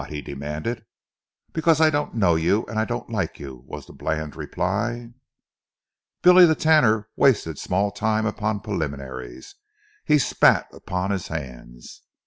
[0.09, 0.83] he demanded.
[1.53, 5.11] "Because I don't know you and I don't like you," was the bland reply.
[6.23, 9.53] Billy the Tanner wasted small time upon preliminaries.
[10.03, 12.01] He spat upon his hands.